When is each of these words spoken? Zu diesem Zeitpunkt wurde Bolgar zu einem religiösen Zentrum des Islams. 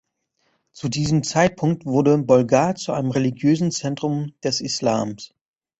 Zu 0.71 0.89
diesem 0.89 1.21
Zeitpunkt 1.21 1.85
wurde 1.85 2.17
Bolgar 2.17 2.73
zu 2.73 2.91
einem 2.91 3.11
religiösen 3.11 3.69
Zentrum 3.71 4.33
des 4.43 4.59
Islams. 4.59 5.35